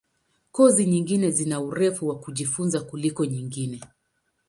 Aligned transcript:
Kozi 0.51 0.85
nyingine 0.85 1.31
zina 1.31 1.61
urefu 1.61 2.07
wa 2.07 2.19
kujifunza 2.19 2.81
kuliko 2.81 3.25
nyingine. 3.25 3.81